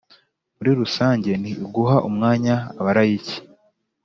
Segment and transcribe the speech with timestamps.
[0.55, 3.37] muri rusange, ni uguha umwanya abalayiki